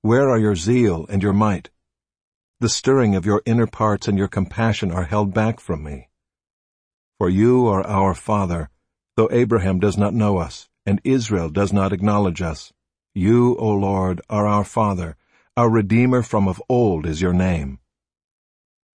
where 0.05 0.29
are 0.29 0.39
your 0.39 0.55
zeal 0.55 1.07
and 1.09 1.23
your 1.23 1.33
might? 1.33 1.71
The 2.61 2.69
stirring 2.69 3.15
of 3.15 3.25
your 3.25 3.41
inner 3.47 3.67
parts 3.67 4.07
and 4.07 4.19
your 4.19 4.29
compassion 4.29 4.93
are 4.93 5.05
held 5.05 5.33
back 5.33 5.59
from 5.59 5.83
me. 5.83 6.11
For 7.17 7.31
you 7.31 7.67
are 7.69 7.87
our 7.87 8.13
Father, 8.13 8.69
though 9.17 9.31
Abraham 9.33 9.81
does 9.81 9.97
not 9.97 10.13
know 10.13 10.37
us, 10.37 10.69
and 10.85 11.01
Israel 11.05 11.49
does 11.49 11.73
not 11.73 11.95
acknowledge 11.95 12.43
us. 12.43 12.71
You, 13.15 13.57
O 13.57 13.71
Lord, 13.71 14.21
are 14.29 14.47
our 14.47 14.63
Father, 14.63 15.17
our 15.57 15.71
Redeemer 15.71 16.21
from 16.23 16.49
of 16.49 16.63
old 16.69 17.07
is 17.07 17.23
your 17.23 17.33
name. 17.33 17.79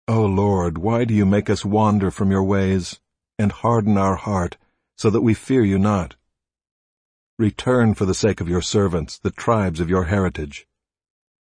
O 0.09 0.27
Lord, 0.27 0.77
why 0.77 1.07
do 1.07 1.15
you 1.15 1.25
make 1.25 1.49
us 1.49 1.65
wander 1.65 2.11
from 2.11 2.31
your 2.31 2.45
ways, 2.45 3.01
and 3.39 3.51
harden 3.51 3.97
our 3.97 4.17
heart, 4.17 4.59
so 4.99 5.09
that 5.09 5.23
we 5.23 5.33
fear 5.33 5.65
you 5.65 5.79
not? 5.79 6.17
Return 7.39 7.95
for 7.95 8.05
the 8.05 8.13
sake 8.13 8.43
of 8.43 8.49
your 8.51 8.61
servants, 8.61 9.19
the 9.19 9.31
tribes 9.31 9.81
of 9.81 9.89
your 9.89 10.05
heritage. 10.05 10.68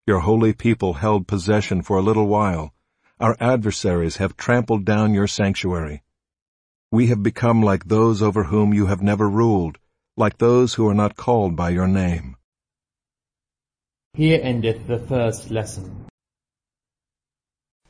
Your 0.07 0.19
holy 0.19 0.53
people 0.53 0.93
held 0.93 1.25
possession 1.25 1.81
for 1.81 1.97
a 1.97 2.01
little 2.03 2.27
while. 2.27 2.71
Our 3.19 3.35
adversaries 3.39 4.17
have 4.17 4.37
trampled 4.37 4.85
down 4.85 5.15
your 5.15 5.25
sanctuary. 5.25 6.03
We 6.91 7.07
have 7.07 7.23
become 7.23 7.63
like 7.63 7.85
those 7.85 8.21
over 8.21 8.43
whom 8.43 8.71
you 8.71 8.85
have 8.85 9.01
never 9.01 9.27
ruled, 9.27 9.79
like 10.15 10.37
those 10.37 10.75
who 10.75 10.87
are 10.87 10.93
not 10.93 11.15
called 11.15 11.55
by 11.55 11.71
your 11.71 11.87
name. 11.87 12.37
Here 14.13 14.39
endeth 14.43 14.85
the 14.85 14.99
first 14.99 15.49
lesson. 15.49 16.05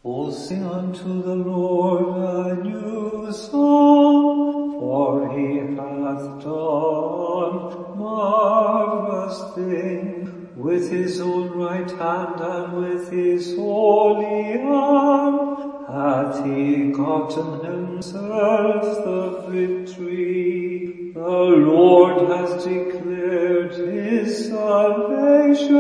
O 0.06 0.32
sing 0.32 0.64
unto 0.64 1.22
the 1.22 1.36
Lord 1.36 2.56
a 2.56 2.64
new 2.64 3.30
song, 3.34 4.80
for 4.80 5.36
he 5.36 5.58
hath 5.58 6.46
done 6.46 8.00
marvelous 8.00 9.54
things. 9.56 10.35
With 10.56 10.90
his 10.90 11.20
own 11.20 11.50
right 11.60 11.92
hand 11.92 12.40
and 12.40 12.78
with 12.78 13.12
his 13.12 13.58
holy 13.58 14.62
arm 14.62 15.84
hath 15.86 16.46
he 16.46 16.94
gotten 16.94 17.60
himself 17.66 18.82
the 19.04 19.48
victory. 19.50 21.12
The 21.14 21.20
Lord 21.20 22.30
has 22.30 22.64
declared 22.64 23.74
his 23.74 24.48
salvation. 24.48 25.74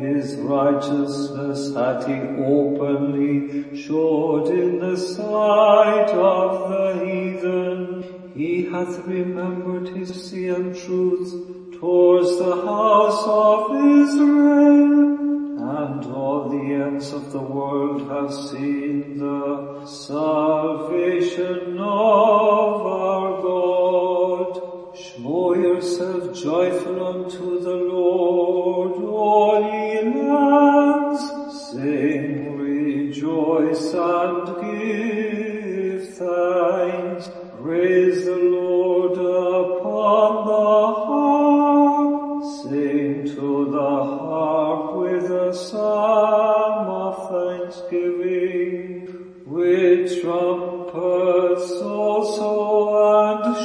His 0.00 0.36
righteousness 0.36 1.74
hath 1.74 2.06
he 2.06 2.20
openly 2.38 3.76
showed 3.76 4.48
in 4.48 4.78
the 4.78 4.96
sight 4.96 6.10
of 6.10 6.70
the 6.70 7.04
heathen. 7.04 8.04
He 8.32 8.64
hath 8.70 9.06
remembered 9.08 9.88
his 9.88 10.12
mercy 10.32 10.48
and 10.48 10.74
truth 10.76 11.78
towards 11.78 12.38
the 12.38 12.56
house 12.64 13.24
of 13.26 13.51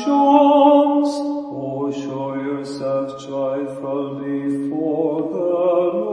songs. 0.07 1.11
Oh, 1.59 1.91
show 1.91 2.29
yourself 2.35 3.07
joyful 3.27 4.05
before 4.15 5.21
the 5.37 5.63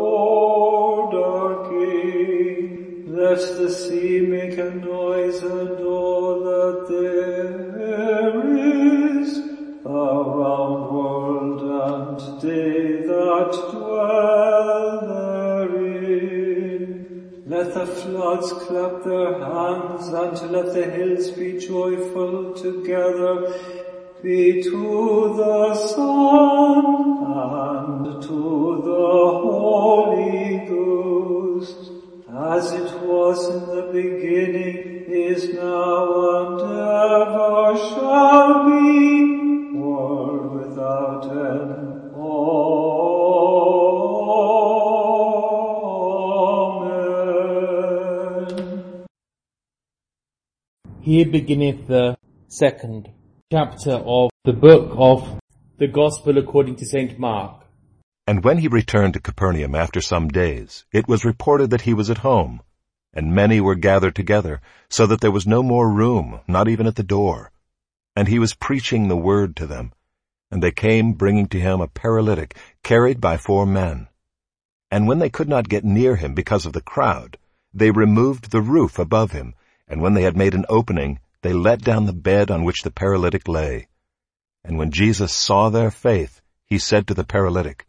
Lord 0.03 1.13
our 1.31 1.53
King. 1.71 3.05
Let 3.21 3.43
the 3.59 3.71
sea 3.71 4.21
make 4.37 4.57
a 4.59 4.71
noise 4.71 5.41
and 5.43 5.79
all 5.97 6.33
that 6.51 6.79
there 6.95 8.41
is 9.21 9.31
around 9.87 10.75
world 10.95 11.61
and 11.91 12.19
they 12.43 13.07
that 13.11 13.53
dwell 13.71 14.91
therein. 15.13 16.25
Let 17.47 17.69
the 17.75 17.87
floods 17.87 18.51
clap 18.65 18.95
their 19.05 19.33
hands 19.39 20.07
and 20.09 20.35
let 20.51 20.69
the 20.75 20.87
hills 20.97 21.27
be 21.31 21.49
joyful 21.61 22.55
together 22.55 23.35
be 24.25 24.63
to 24.63 25.35
the 25.37 25.75
Son 25.75 26.85
and 27.27 28.23
to 28.23 28.41
the 28.83 29.09
Holy 29.45 30.65
Ghost, 30.67 31.81
as 32.35 32.73
it 32.73 32.91
was 33.03 33.39
in 33.55 33.67
the 33.67 33.83
beginning, 33.93 34.79
is 35.09 35.53
now 35.53 36.05
and 36.37 36.61
ever 36.63 37.77
shall 37.77 38.65
be, 38.65 39.77
world 39.77 40.53
without 40.59 41.25
end. 41.29 41.91
Amen. 46.65 47.45
Here 51.03 51.27
beginneth 51.27 51.87
the 51.89 52.17
second 52.49 53.11
chapter 53.55 53.93
of 53.93 54.31
the 54.45 54.53
book 54.53 54.93
of 54.97 55.39
the 55.79 55.87
Gospel 55.87 56.39
according 56.39 56.75
to 56.75 56.85
St. 56.85 57.17
Mark. 57.21 57.65
And 58.27 58.43
when 58.43 58.59
he 58.59 58.67
returned 58.67 59.15
to 59.15 59.21
Capernaum 59.21 59.77
after 59.77 60.01
some 60.01 60.27
days, 60.27 60.85
it 60.91 61.07
was 61.07 61.25
reported 61.25 61.71
that 61.71 61.83
he 61.83 61.95
was 61.95 62.11
at 62.11 62.19
home, 62.19 62.63
and 63.13 63.33
many 63.33 63.61
were 63.61 63.77
gathered 63.77 64.17
together, 64.17 64.61
so 64.89 65.07
that 65.07 65.21
there 65.21 65.31
was 65.31 65.47
no 65.47 65.63
more 65.63 65.89
room, 65.89 66.41
not 66.49 66.67
even 66.67 66.89
at 66.89 66.97
the 66.97 67.05
door. 67.05 67.53
And 68.17 68.27
he 68.27 68.41
was 68.41 68.55
preaching 68.55 69.07
the 69.07 69.25
word 69.31 69.55
to 69.59 69.69
them. 69.69 69.93
And 70.51 70.61
they 70.61 70.73
came 70.73 71.13
bringing 71.13 71.47
to 71.51 71.61
him 71.61 71.81
a 71.81 71.87
paralytic, 71.87 72.57
carried 72.83 73.21
by 73.21 73.37
four 73.37 73.67
men. 73.67 74.09
And 74.91 75.07
when 75.07 75.21
they 75.21 75.31
could 75.31 75.49
not 75.49 75.69
get 75.69 75.85
near 75.85 76.17
him 76.17 76.35
because 76.35 76.67
of 76.67 76.73
the 76.73 76.89
crowd, 76.95 77.39
they 77.73 77.93
removed 77.93 78.51
the 78.51 78.63
roof 78.63 78.99
above 78.99 79.31
him, 79.31 79.55
and 79.87 80.03
when 80.03 80.15
they 80.15 80.23
had 80.23 80.37
made 80.37 80.55
an 80.55 80.67
opening, 80.69 81.21
they 81.45 81.53
let 81.53 81.83
down 81.83 82.07
the 82.07 82.15
bed 82.15 82.51
on 82.51 82.65
which 82.65 82.85
the 82.85 82.91
paralytic 82.91 83.47
lay. 83.47 83.87
And 84.65 84.79
when 84.79 84.91
Jesus 84.91 85.31
saw 85.31 85.69
their 85.69 85.91
faith, 85.91 86.41
he 86.65 86.79
said 86.79 87.07
to 87.07 87.13
the 87.13 87.23
paralytic, 87.23 87.87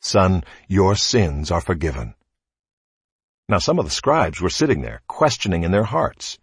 Son, 0.00 0.42
your 0.66 0.96
sins 0.96 1.52
are 1.52 1.60
forgiven. 1.60 2.16
Now 3.48 3.58
some 3.58 3.78
of 3.78 3.84
the 3.84 3.92
scribes 3.92 4.40
were 4.40 4.50
sitting 4.50 4.80
there, 4.80 5.02
questioning 5.06 5.62
in 5.62 5.70
their 5.70 5.84
hearts, 5.84 6.40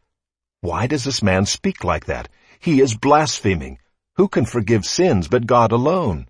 Why 0.62 0.88
does 0.88 1.04
this 1.04 1.22
man 1.22 1.46
speak 1.46 1.84
like 1.84 2.06
that? 2.06 2.30
He 2.58 2.80
is 2.80 2.96
blaspheming. 2.96 3.80
Who 4.16 4.30
can 4.30 4.46
forgive 4.46 4.86
sins 4.86 5.28
but 5.28 5.48
God 5.48 5.74
alone? 5.74 6.30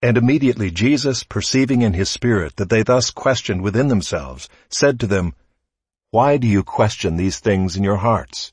And 0.00 0.16
immediately 0.16 0.70
Jesus, 0.70 1.24
perceiving 1.24 1.82
in 1.82 1.94
his 1.94 2.08
spirit 2.08 2.54
that 2.54 2.68
they 2.68 2.84
thus 2.84 3.10
questioned 3.10 3.62
within 3.62 3.88
themselves, 3.88 4.48
said 4.68 5.00
to 5.00 5.08
them, 5.08 5.34
Why 6.12 6.36
do 6.36 6.46
you 6.46 6.62
question 6.62 7.16
these 7.16 7.40
things 7.40 7.74
in 7.74 7.82
your 7.82 7.96
hearts? 7.96 8.52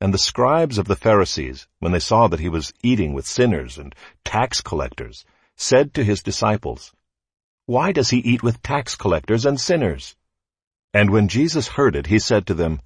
And 0.00 0.12
the 0.12 0.18
scribes 0.18 0.76
of 0.76 0.86
the 0.86 0.96
Pharisees, 0.96 1.66
when 1.78 1.92
they 1.92 2.00
saw 2.00 2.28
that 2.28 2.40
he 2.40 2.50
was 2.50 2.74
eating 2.82 3.14
with 3.14 3.26
sinners 3.26 3.78
and 3.78 3.94
tax 4.24 4.60
collectors, 4.60 5.24
said 5.56 5.94
to 5.94 6.04
his 6.04 6.22
disciples, 6.22 6.92
Why 7.64 7.92
does 7.92 8.10
he 8.10 8.18
eat 8.18 8.42
with 8.42 8.62
tax 8.62 8.94
collectors 8.94 9.46
and 9.46 9.58
sinners? 9.58 10.14
And 10.92 11.10
when 11.10 11.28
Jesus 11.28 11.68
heard 11.68 11.96
it, 11.96 12.08
he 12.08 12.18
said 12.18 12.46
to 12.46 12.54
them, 12.54 12.80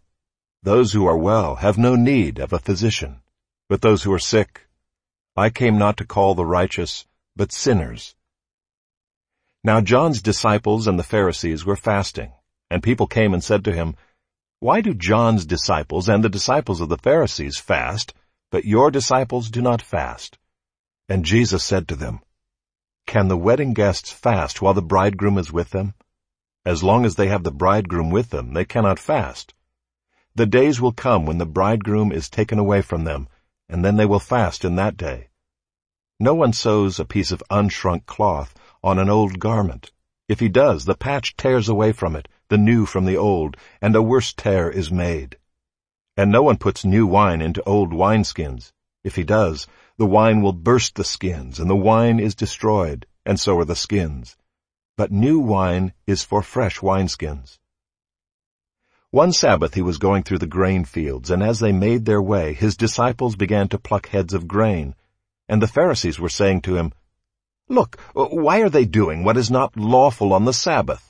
Those 0.62 0.92
who 0.92 1.07
are 1.07 1.16
well 1.16 1.57
have 1.57 1.79
no 1.79 1.96
need 1.96 2.38
of 2.38 2.53
a 2.53 2.59
physician, 2.61 3.20
but 3.68 3.83
those 3.83 4.05
who 4.05 4.12
are 4.12 4.18
sick. 4.18 4.68
I 5.37 5.51
came 5.51 5.79
not 5.79 5.96
to 5.96 6.07
call 6.07 6.35
the 6.35 6.44
righteous, 6.44 7.07
but 7.35 7.53
sinners. 7.53 8.14
Now 9.64 9.81
John's 9.81 10.23
disciples 10.23 10.87
and 10.87 10.99
the 10.99 11.05
Pharisees 11.05 11.64
were 11.64 11.77
fasting, 11.77 12.33
and 12.70 12.83
people 12.83 13.07
came 13.07 13.35
and 13.35 13.42
said 13.42 13.64
to 13.64 13.73
him, 13.73 13.96
why 14.61 14.83
do 14.83 14.92
John's 14.92 15.46
disciples 15.46 16.07
and 16.07 16.23
the 16.23 16.29
disciples 16.29 16.83
of 16.83 16.90
the 16.90 16.99
Pharisees 16.99 17.57
fast, 17.57 18.12
but 18.51 18.66
your 18.66 18.90
disciples 18.90 19.51
do 19.51 19.62
not 19.62 19.81
fast? 19.81 20.37
And 21.09 21.25
Jesus 21.25 21.64
said 21.64 21.88
to 21.88 21.96
them, 21.96 22.20
Can 23.07 23.29
the 23.29 23.38
wedding 23.38 23.73
guests 23.73 24.12
fast 24.12 24.61
while 24.61 24.75
the 24.75 24.83
bridegroom 24.83 25.38
is 25.38 25.51
with 25.51 25.70
them? 25.70 25.94
As 26.66 26.83
long 26.83 27.07
as 27.07 27.14
they 27.14 27.29
have 27.29 27.42
the 27.42 27.51
bridegroom 27.51 28.11
with 28.11 28.29
them, 28.29 28.53
they 28.53 28.66
cannot 28.66 28.99
fast. 28.99 29.55
The 30.35 30.44
days 30.44 30.79
will 30.79 30.92
come 30.92 31.25
when 31.25 31.38
the 31.38 31.46
bridegroom 31.46 32.12
is 32.12 32.29
taken 32.29 32.59
away 32.59 32.83
from 32.83 33.05
them, 33.05 33.29
and 33.66 33.83
then 33.83 33.96
they 33.96 34.05
will 34.05 34.20
fast 34.20 34.62
in 34.66 34.77
that 34.77 34.99
day. 34.99 35.29
No 36.20 36.35
one 36.35 36.53
sews 36.53 37.01
a 37.01 37.07
piece 37.07 37.33
of 37.33 37.42
unshrunk 37.51 38.05
cloth 38.05 38.55
on 38.85 38.99
an 38.99 39.09
old 39.09 39.38
garment. 39.38 39.90
If 40.29 40.38
he 40.38 40.51
does, 40.51 40.85
the 40.85 40.94
patch 40.94 41.35
tears 41.38 41.70
away 41.70 41.92
from 41.92 42.14
it, 42.14 42.29
the 42.50 42.58
new 42.58 42.84
from 42.84 43.04
the 43.04 43.16
old, 43.16 43.56
and 43.80 43.94
a 43.94 44.02
worse 44.02 44.32
tear 44.32 44.68
is 44.68 44.90
made. 44.90 45.38
And 46.16 46.32
no 46.32 46.42
one 46.42 46.58
puts 46.58 46.84
new 46.84 47.06
wine 47.06 47.40
into 47.40 47.62
old 47.62 47.92
wineskins. 47.92 48.72
If 49.04 49.14
he 49.14 49.22
does, 49.22 49.68
the 49.96 50.06
wine 50.06 50.42
will 50.42 50.52
burst 50.52 50.96
the 50.96 51.04
skins, 51.04 51.60
and 51.60 51.70
the 51.70 51.76
wine 51.76 52.18
is 52.18 52.34
destroyed, 52.34 53.06
and 53.24 53.38
so 53.38 53.56
are 53.58 53.64
the 53.64 53.76
skins. 53.76 54.36
But 54.96 55.12
new 55.12 55.38
wine 55.38 55.92
is 56.08 56.24
for 56.24 56.42
fresh 56.42 56.80
wineskins. 56.80 57.58
One 59.12 59.32
Sabbath 59.32 59.74
he 59.74 59.82
was 59.82 59.98
going 59.98 60.24
through 60.24 60.38
the 60.38 60.46
grain 60.46 60.84
fields, 60.84 61.30
and 61.30 61.44
as 61.44 61.60
they 61.60 61.72
made 61.72 62.04
their 62.04 62.20
way, 62.20 62.52
his 62.52 62.76
disciples 62.76 63.36
began 63.36 63.68
to 63.68 63.78
pluck 63.78 64.08
heads 64.08 64.34
of 64.34 64.48
grain. 64.48 64.96
And 65.48 65.62
the 65.62 65.68
Pharisees 65.68 66.18
were 66.18 66.28
saying 66.28 66.62
to 66.62 66.76
him, 66.76 66.92
Look, 67.68 68.00
why 68.12 68.60
are 68.62 68.68
they 68.68 68.84
doing 68.84 69.22
what 69.22 69.36
is 69.36 69.52
not 69.52 69.76
lawful 69.76 70.32
on 70.32 70.44
the 70.44 70.52
Sabbath? 70.52 71.10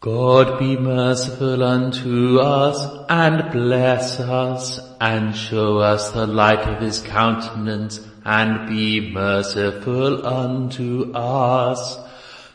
God 0.00 0.58
be 0.58 0.76
merciful 0.76 1.64
unto 1.64 2.38
us, 2.38 2.86
and 3.08 3.50
bless 3.50 4.20
us, 4.20 4.78
and 5.00 5.34
show 5.34 5.78
us 5.78 6.10
the 6.10 6.26
light 6.26 6.60
of 6.60 6.82
his 6.82 7.00
countenance, 7.00 8.06
and 8.24 8.68
be 8.68 9.10
merciful 9.10 10.26
unto 10.26 11.12
us, 11.14 11.98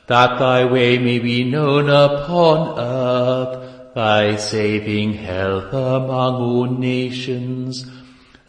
that 0.06 0.38
thy 0.38 0.65
way 0.65 0.99
may 0.99 1.17
be 1.17 1.43
known 1.43 1.89
upon 1.89 2.80
earth, 2.80 3.93
thy 3.95 4.36
saving 4.36 5.13
health 5.13 5.73
among 5.73 6.36
all 6.36 6.65
nations. 6.65 7.86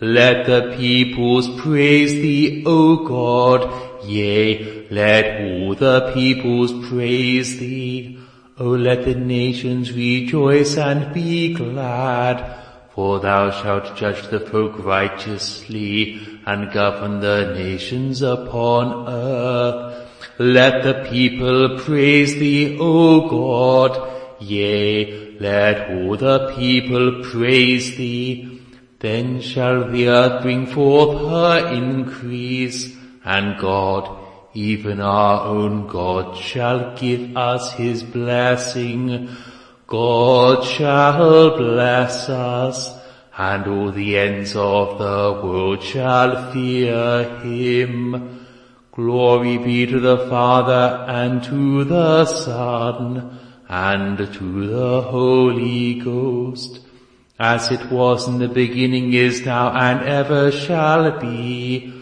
Let 0.00 0.46
the 0.46 0.76
peoples 0.76 1.48
praise 1.61 2.12
thee, 2.12 2.62
O 2.66 3.07
God, 3.07 4.05
yea, 4.05 4.87
let 4.90 5.40
all 5.40 5.74
the 5.74 6.12
peoples 6.12 6.88
praise 6.88 7.59
thee. 7.59 8.18
O 8.62 8.68
let 8.87 9.05
the 9.05 9.16
nations 9.16 9.92
rejoice 9.92 10.77
and 10.77 11.12
be 11.12 11.53
glad, 11.53 12.37
for 12.94 13.18
thou 13.18 13.51
shalt 13.51 13.96
judge 13.96 14.29
the 14.29 14.38
folk 14.38 14.85
righteously 14.85 16.20
and 16.46 16.70
govern 16.70 17.18
the 17.18 17.55
nations 17.57 18.22
upon 18.22 19.09
earth. 19.09 20.09
Let 20.38 20.85
the 20.85 21.09
people 21.11 21.81
praise 21.81 22.35
thee, 22.35 22.79
O 22.79 23.29
God, 23.29 23.98
yea, 24.40 25.37
let 25.40 25.90
all 25.90 26.16
the 26.16 26.55
people 26.55 27.25
praise 27.25 27.96
thee. 27.96 28.61
Then 29.01 29.40
shall 29.40 29.90
the 29.90 30.07
earth 30.07 30.42
bring 30.42 30.66
forth 30.68 31.18
her 31.29 31.66
increase, 31.75 32.94
and 33.25 33.59
God, 33.59 34.21
even 34.54 35.00
our 35.00 35.46
own 35.46 35.86
God 35.86 36.36
shall 36.36 36.94
give 36.96 37.36
us 37.36 37.72
his 37.72 38.02
blessing. 38.02 39.28
God 39.86 40.64
shall 40.64 41.56
bless 41.56 42.28
us, 42.28 42.94
and 43.36 43.66
all 43.66 43.90
the 43.90 44.18
ends 44.18 44.54
of 44.54 44.98
the 44.98 45.40
world 45.42 45.82
shall 45.82 46.52
fear 46.52 47.40
him. 47.40 48.46
Glory 48.92 49.56
be 49.56 49.86
to 49.86 50.00
the 50.00 50.18
Father, 50.28 51.06
and 51.08 51.42
to 51.44 51.84
the 51.84 52.26
Son, 52.26 53.38
and 53.68 54.18
to 54.18 54.66
the 54.66 55.00
Holy 55.00 55.94
Ghost, 55.94 56.80
as 57.38 57.70
it 57.70 57.90
was 57.90 58.28
in 58.28 58.38
the 58.38 58.48
beginning, 58.48 59.14
is 59.14 59.46
now, 59.46 59.70
and 59.74 60.06
ever 60.06 60.52
shall 60.52 61.18
be, 61.18 62.01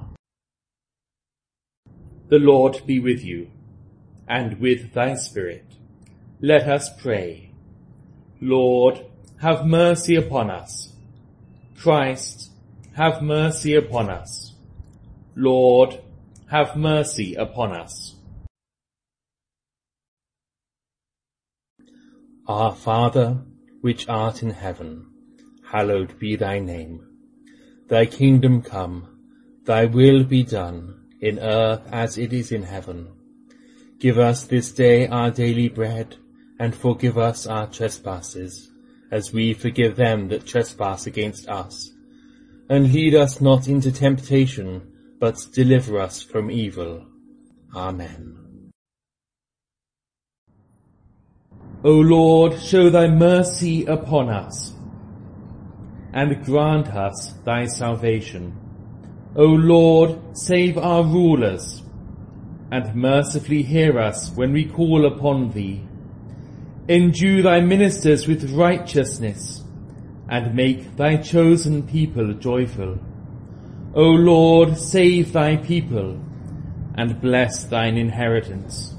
The 2.31 2.39
Lord 2.39 2.83
be 2.85 3.01
with 3.01 3.25
you, 3.25 3.51
and 4.25 4.61
with 4.61 4.93
thy 4.93 5.15
spirit. 5.15 5.65
Let 6.39 6.65
us 6.65 6.89
pray. 7.01 7.51
Lord, 8.39 9.05
have 9.41 9.65
mercy 9.65 10.15
upon 10.15 10.49
us. 10.49 10.93
Christ, 11.77 12.51
have 12.93 13.21
mercy 13.21 13.75
upon 13.75 14.09
us. 14.09 14.53
Lord, 15.35 15.99
have 16.49 16.77
mercy 16.77 17.35
upon 17.35 17.73
us. 17.73 18.15
Our 22.47 22.73
Father, 22.73 23.41
which 23.81 24.07
art 24.07 24.41
in 24.41 24.51
heaven, 24.51 25.05
hallowed 25.69 26.17
be 26.17 26.37
thy 26.37 26.59
name. 26.59 27.05
Thy 27.89 28.05
kingdom 28.05 28.61
come, 28.61 29.19
thy 29.65 29.83
will 29.83 30.23
be 30.23 30.43
done 30.43 31.00
in 31.21 31.39
earth 31.39 31.81
as 31.91 32.17
it 32.17 32.33
is 32.33 32.51
in 32.51 32.63
heaven. 32.63 33.07
Give 33.99 34.17
us 34.17 34.45
this 34.45 34.71
day 34.71 35.07
our 35.07 35.29
daily 35.29 35.69
bread, 35.69 36.15
and 36.59 36.75
forgive 36.75 37.17
us 37.17 37.45
our 37.45 37.67
trespasses, 37.67 38.71
as 39.11 39.31
we 39.31 39.53
forgive 39.53 39.95
them 39.95 40.29
that 40.29 40.47
trespass 40.47 41.05
against 41.05 41.47
us. 41.47 41.91
And 42.69 42.91
lead 42.91 43.13
us 43.13 43.39
not 43.39 43.67
into 43.67 43.91
temptation, 43.91 44.91
but 45.19 45.37
deliver 45.53 45.99
us 45.99 46.23
from 46.23 46.49
evil. 46.49 47.05
Amen. 47.75 48.71
O 51.83 51.93
Lord, 51.93 52.59
show 52.59 52.89
thy 52.89 53.07
mercy 53.07 53.85
upon 53.85 54.29
us, 54.29 54.73
and 56.13 56.43
grant 56.45 56.87
us 56.87 57.33
thy 57.43 57.65
salvation. 57.65 58.60
O 59.35 59.45
Lord, 59.45 60.37
save 60.37 60.77
our 60.77 61.03
rulers, 61.03 61.83
and 62.69 62.93
mercifully 62.93 63.63
hear 63.63 63.97
us 63.97 64.29
when 64.35 64.51
we 64.51 64.65
call 64.65 65.05
upon 65.05 65.51
thee. 65.51 65.81
Endue 66.89 67.41
thy 67.41 67.61
ministers 67.61 68.27
with 68.27 68.51
righteousness, 68.51 69.63
and 70.27 70.53
make 70.53 70.97
thy 70.97 71.15
chosen 71.15 71.87
people 71.87 72.33
joyful. 72.33 72.99
O 73.93 74.03
Lord, 74.03 74.77
save 74.77 75.31
thy 75.31 75.55
people, 75.55 76.19
and 76.95 77.21
bless 77.21 77.63
thine 77.63 77.97
inheritance. 77.97 78.95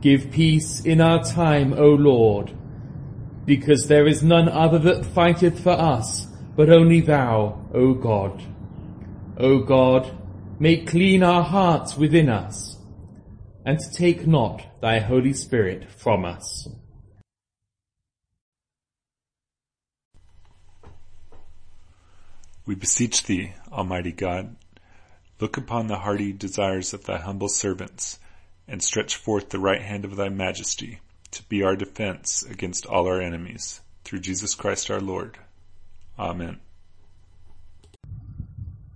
Give 0.00 0.30
peace 0.30 0.84
in 0.84 1.00
our 1.00 1.24
time, 1.24 1.72
O 1.72 1.88
Lord, 1.88 2.52
because 3.44 3.88
there 3.88 4.06
is 4.06 4.22
none 4.22 4.48
other 4.48 4.78
that 4.78 5.04
fighteth 5.06 5.58
for 5.58 5.72
us, 5.72 6.28
but 6.54 6.70
only 6.70 7.00
thou, 7.00 7.66
O 7.74 7.94
God. 7.94 8.40
O 9.38 9.58
God, 9.58 10.16
make 10.58 10.86
clean 10.86 11.22
our 11.22 11.42
hearts 11.42 11.96
within 11.96 12.28
us, 12.28 12.78
and 13.64 13.78
take 13.92 14.26
not 14.26 14.80
thy 14.80 14.98
Holy 14.98 15.34
Spirit 15.34 15.90
from 15.90 16.24
us. 16.24 16.68
We 22.64 22.74
beseech 22.74 23.24
thee, 23.24 23.52
Almighty 23.70 24.12
God, 24.12 24.56
look 25.38 25.56
upon 25.56 25.86
the 25.86 25.98
hearty 25.98 26.32
desires 26.32 26.94
of 26.94 27.04
thy 27.04 27.18
humble 27.18 27.48
servants, 27.48 28.18
and 28.66 28.82
stretch 28.82 29.16
forth 29.16 29.50
the 29.50 29.60
right 29.60 29.82
hand 29.82 30.04
of 30.04 30.16
thy 30.16 30.30
majesty 30.30 31.00
to 31.32 31.42
be 31.44 31.62
our 31.62 31.76
defense 31.76 32.42
against 32.42 32.86
all 32.86 33.06
our 33.06 33.20
enemies, 33.20 33.82
through 34.02 34.20
Jesus 34.20 34.54
Christ 34.54 34.90
our 34.90 35.00
Lord. 35.00 35.38
Amen. 36.18 36.60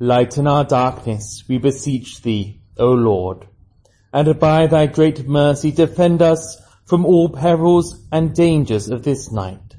Lighten 0.00 0.46
our 0.46 0.64
darkness, 0.64 1.42
we 1.48 1.58
beseech 1.58 2.22
thee, 2.22 2.60
O 2.78 2.92
Lord, 2.92 3.48
and 4.12 4.38
by 4.38 4.68
thy 4.68 4.86
great 4.86 5.26
mercy 5.26 5.72
defend 5.72 6.22
us 6.22 6.56
from 6.84 7.04
all 7.04 7.28
perils 7.30 8.06
and 8.12 8.32
dangers 8.32 8.88
of 8.90 9.02
this 9.02 9.32
night, 9.32 9.74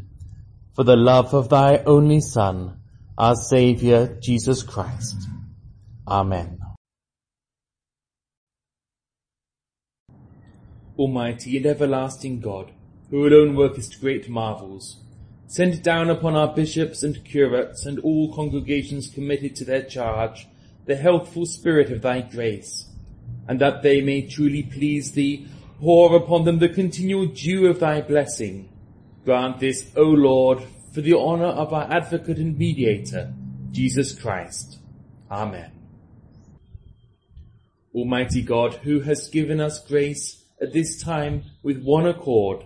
for 0.76 0.84
the 0.84 0.98
love 0.98 1.34
of 1.34 1.48
thy 1.48 1.78
only 1.86 2.20
Son, 2.20 2.82
our 3.18 3.36
Saviour, 3.36 4.18
Jesus 4.22 4.62
Christ. 4.62 5.16
Amen. 6.06 6.60
Almighty 10.98 11.56
and 11.56 11.66
everlasting 11.66 12.42
God, 12.42 12.74
who 13.10 13.26
alone 13.26 13.56
workest 13.56 14.02
great 14.02 14.28
marvels, 14.28 14.98
Send 15.50 15.82
down 15.82 16.12
upon 16.12 16.36
our 16.36 16.54
bishops 16.54 17.02
and 17.02 17.26
curates 17.26 17.88
and 17.88 17.98
all 18.02 18.32
congregations 18.36 19.10
committed 19.10 19.56
to 19.56 19.66
their 19.66 19.82
charge 19.82 20.48
the 20.86 20.96
healthful 20.96 21.48
spirit 21.48 21.92
of 21.92 22.04
thy 22.04 22.22
grace, 22.22 22.86
and 23.48 23.60
that 23.60 23.82
they 23.82 24.00
may 24.00 24.22
truly 24.22 24.62
please 24.62 25.14
thee, 25.14 25.48
pour 25.80 26.16
upon 26.16 26.46
them 26.46 26.60
the 26.60 26.70
continual 26.70 27.26
dew 27.26 27.66
of 27.66 27.80
thy 27.80 28.00
blessing. 28.00 28.70
Grant 29.26 29.60
this, 29.60 29.92
O 29.96 30.04
Lord, 30.04 30.62
for 30.94 31.02
the 31.02 31.18
honor 31.18 31.46
of 31.46 31.74
our 31.74 31.92
advocate 31.92 32.38
and 32.38 32.56
mediator, 32.56 33.34
Jesus 33.72 34.14
Christ. 34.14 34.78
Amen. 35.32 35.72
Almighty 37.96 38.44
God, 38.44 38.76
who 38.76 39.00
has 39.00 39.30
given 39.30 39.60
us 39.60 39.84
grace 39.84 40.44
at 40.62 40.74
this 40.74 41.02
time 41.02 41.46
with 41.64 41.82
one 41.82 42.06
accord 42.06 42.66